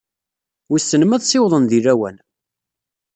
[0.69, 2.17] Wissen ma ad ssiwḍen di lawan?